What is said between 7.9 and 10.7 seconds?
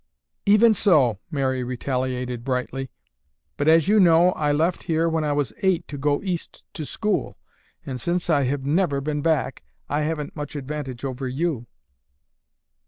since I have never been back, I haven't much